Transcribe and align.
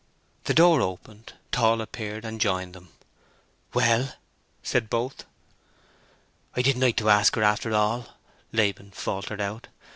The 0.45 0.55
door 0.55 0.81
opened. 0.81 1.33
Tall 1.51 1.79
appeared, 1.79 2.25
and 2.25 2.41
joined 2.41 2.73
them. 2.73 2.89
"Well?" 3.75 4.15
said 4.63 4.89
both. 4.89 5.25
"I 6.55 6.63
didn't 6.63 6.81
like 6.81 6.97
to 6.97 7.09
ask 7.11 7.35
for 7.35 7.41
her 7.41 7.45
after 7.45 7.71
all," 7.75 8.07
Laban 8.51 8.93
faltered 8.93 9.41
out. 9.41 9.67